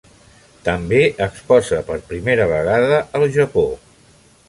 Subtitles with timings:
[0.67, 3.69] També exposa per primera vegada al Japó.